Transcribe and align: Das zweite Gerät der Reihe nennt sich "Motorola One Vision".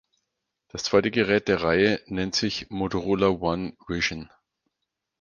Das 0.69 0.81
zweite 0.81 1.11
Gerät 1.11 1.47
der 1.47 1.61
Reihe 1.61 2.01
nennt 2.07 2.33
sich 2.33 2.71
"Motorola 2.71 3.27
One 3.27 3.77
Vision". 3.87 4.31